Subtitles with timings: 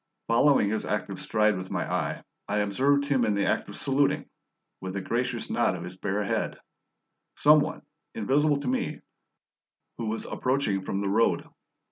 [0.25, 4.27] Following his active stride with my eye, I observed him in the act of saluting,
[4.79, 6.57] with a gracious nod of his bare head,
[7.35, 7.83] some one,
[8.15, 9.01] invisible to me,
[9.99, 11.47] who was approaching from the road.